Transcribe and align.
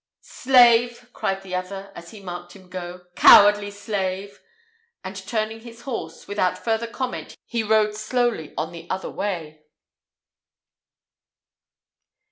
"Slave!" 0.23 1.09
cried 1.13 1.43
the 1.43 1.53
other, 1.53 1.91
as 1.95 2.09
he 2.09 2.21
marked 2.23 2.55
him 2.55 2.69
go; 2.71 3.05
"cowardly 3.13 3.69
slave!" 3.69 4.39
and, 5.03 5.15
turning 5.15 5.59
his 5.59 5.81
horse, 5.81 6.27
without 6.27 6.57
further 6.57 6.87
comment 6.87 7.37
he 7.45 7.61
rode 7.61 7.93
slowly 7.93 8.51
on 8.57 8.71
the 8.71 8.89
other 8.89 9.11
way. 9.11 9.61